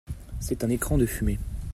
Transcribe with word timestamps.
C’est 0.39 0.63
un 0.63 0.69
écran 0.71 0.97
de 0.97 1.05
fumée 1.05 1.37